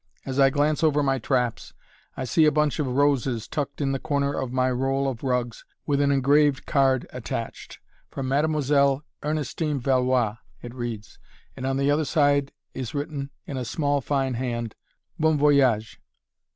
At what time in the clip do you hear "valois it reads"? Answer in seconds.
9.79-11.19